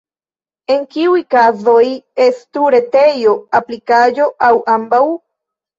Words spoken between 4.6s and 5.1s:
ambaŭ?